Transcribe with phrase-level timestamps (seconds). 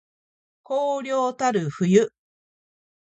[0.63, 2.11] 荒涼たる冬